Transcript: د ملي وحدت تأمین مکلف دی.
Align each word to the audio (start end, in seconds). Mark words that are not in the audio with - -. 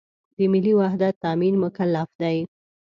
د 0.35 0.37
ملي 0.51 0.73
وحدت 0.79 1.13
تأمین 1.23 1.55
مکلف 1.63 2.09
دی. 2.21 2.37